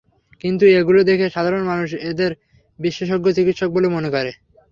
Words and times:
কিন্তু 0.43 0.63
এগুলো 0.79 0.99
দেখে 1.09 1.25
সাধারণ 1.35 1.63
মানুষ 1.71 1.89
এঁদের 2.09 2.31
বিশেষজ্ঞ 2.79 3.25
চিকিৎসক 3.37 3.69
বলে 3.73 3.87
মনে 3.87 4.09
করে। 4.09 4.31